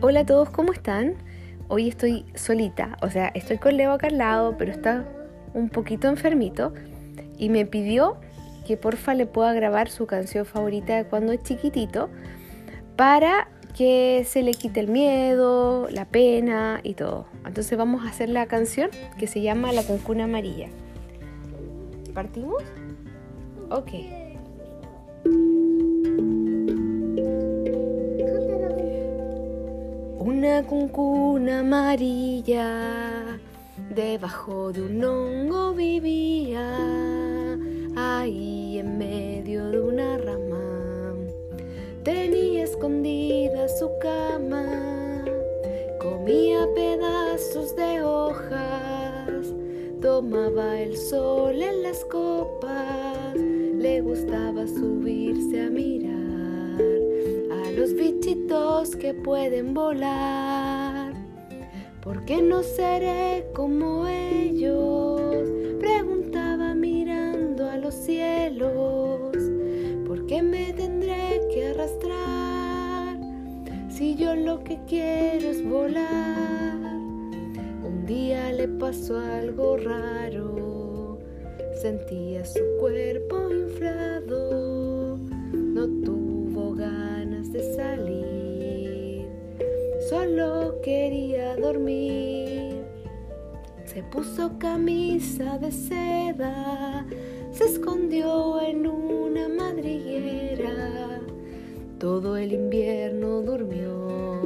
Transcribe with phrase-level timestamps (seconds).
[0.00, 1.16] Hola a todos, ¿cómo están?
[1.66, 5.04] Hoy estoy solita, o sea, estoy con Leo acá al lado, pero está
[5.54, 6.72] un poquito enfermito
[7.36, 8.16] y me pidió
[8.64, 12.10] que porfa le pueda grabar su canción favorita de cuando es chiquitito
[12.94, 17.26] para que se le quite el miedo, la pena y todo.
[17.44, 20.68] Entonces vamos a hacer la canción que se llama La Cuncuna Amarilla.
[22.14, 22.62] ¿Partimos?
[23.68, 24.27] Ok.
[30.48, 33.38] Una cuncuna amarilla
[33.94, 36.74] debajo de un hongo vivía,
[37.94, 41.14] ahí en medio de una rama.
[42.02, 45.22] Tenía escondida su cama,
[46.00, 49.52] comía pedazos de hojas,
[50.00, 55.77] tomaba el sol en las copas, le gustaba subirse a los
[58.98, 61.12] que pueden volar.
[62.02, 65.48] ¿Por qué no seré como ellos?
[65.78, 69.36] Preguntaba mirando a los cielos.
[70.06, 73.18] ¿Por qué me tendré que arrastrar
[73.90, 76.78] si yo lo que quiero es volar?
[77.84, 81.18] Un día le pasó algo raro.
[81.82, 83.37] Sentía su cuerpo
[90.08, 92.84] solo quería dormir.
[93.84, 97.06] Se puso camisa de seda,
[97.52, 101.20] se escondió en una madriguera.
[101.98, 104.40] Todo el invierno durmió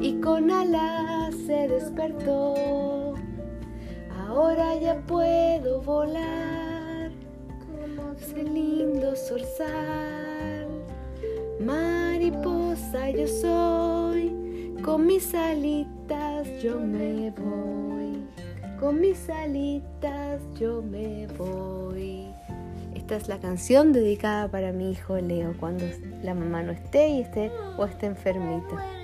[0.00, 3.14] y con alas se despertó.
[4.26, 7.10] Ahora ya puedo volar,
[8.20, 10.66] ese lindo zorzal.
[11.60, 13.97] Mariposa yo soy,
[14.88, 18.24] con mis alitas yo me voy,
[18.80, 22.24] con mis alitas yo me voy.
[22.94, 25.84] Esta es la canción dedicada para mi hijo Leo cuando
[26.22, 28.97] la mamá no esté y esté o esté enfermita.